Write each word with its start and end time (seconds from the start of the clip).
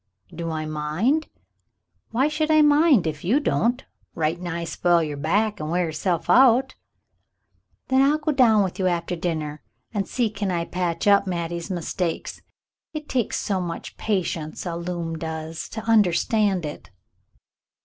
"Do 0.33 0.49
I 0.49 0.65
mind 0.65 1.27
.^ 0.65 1.27
AMiy 2.19 2.31
should 2.31 2.49
I 2.49 2.63
mind, 2.63 3.05
if 3.05 3.23
you 3.23 3.39
don't 3.39 3.85
'right 4.15 4.41
nigh' 4.41 4.63
spoil 4.63 5.03
your 5.03 5.15
back 5.15 5.59
and 5.59 5.69
wear 5.69 5.85
yourself 5.85 6.27
out?" 6.27 6.73
"Then 7.89 8.01
I'll 8.01 8.17
go 8.17 8.31
down 8.31 8.63
with 8.63 8.79
you 8.79 8.87
after 8.87 9.15
dinner 9.15 9.61
and 9.93 10.07
see 10.07 10.31
can 10.31 10.49
I 10.49 10.65
patch 10.65 11.05
up 11.05 11.27
Mattie's 11.27 11.69
mistakes. 11.69 12.41
It 12.95 13.09
takes 13.09 13.37
so 13.39 13.61
much 13.61 13.95
patience— 13.95 14.65
a 14.65 14.75
loom 14.75 15.19
does, 15.19 15.69
to 15.69 15.81
understand 15.83 16.65
it." 16.65 16.89